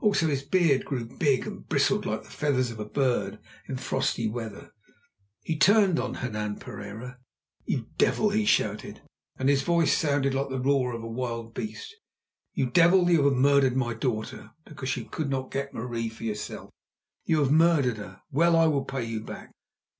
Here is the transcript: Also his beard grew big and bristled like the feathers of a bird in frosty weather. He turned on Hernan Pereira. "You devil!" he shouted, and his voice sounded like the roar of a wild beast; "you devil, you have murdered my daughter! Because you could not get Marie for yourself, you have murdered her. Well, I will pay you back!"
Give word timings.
Also 0.00 0.26
his 0.26 0.42
beard 0.42 0.84
grew 0.84 1.04
big 1.04 1.46
and 1.46 1.68
bristled 1.68 2.04
like 2.06 2.24
the 2.24 2.28
feathers 2.28 2.72
of 2.72 2.80
a 2.80 2.84
bird 2.84 3.38
in 3.68 3.76
frosty 3.76 4.26
weather. 4.26 4.72
He 5.44 5.56
turned 5.56 6.00
on 6.00 6.14
Hernan 6.14 6.56
Pereira. 6.56 7.20
"You 7.66 7.86
devil!" 7.96 8.30
he 8.30 8.46
shouted, 8.46 9.02
and 9.38 9.48
his 9.48 9.62
voice 9.62 9.96
sounded 9.96 10.34
like 10.34 10.48
the 10.48 10.58
roar 10.58 10.92
of 10.92 11.04
a 11.04 11.08
wild 11.08 11.54
beast; 11.54 11.94
"you 12.52 12.66
devil, 12.68 13.08
you 13.08 13.22
have 13.26 13.34
murdered 13.34 13.76
my 13.76 13.94
daughter! 13.94 14.50
Because 14.64 14.96
you 14.96 15.04
could 15.04 15.30
not 15.30 15.52
get 15.52 15.72
Marie 15.72 16.08
for 16.08 16.24
yourself, 16.24 16.68
you 17.24 17.38
have 17.38 17.52
murdered 17.52 17.98
her. 17.98 18.22
Well, 18.32 18.56
I 18.56 18.66
will 18.66 18.84
pay 18.86 19.04
you 19.04 19.20
back!" 19.20 19.52